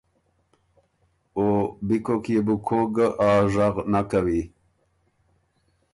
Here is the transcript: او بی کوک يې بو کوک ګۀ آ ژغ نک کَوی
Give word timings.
او 1.37 1.45
بی 1.87 1.97
کوک 2.05 2.25
يې 2.33 2.39
بو 2.45 2.55
کوک 2.67 2.87
ګۀ 2.95 3.07
آ 3.27 3.29
ژغ 3.51 3.75
نک 3.91 4.05
کَوی 4.09 4.41